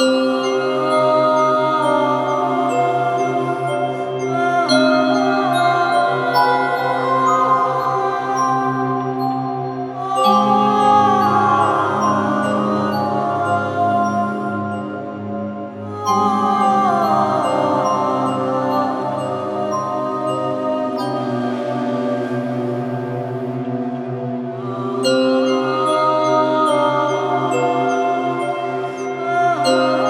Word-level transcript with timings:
Oh. 0.00 0.38
Oh. 29.70 30.07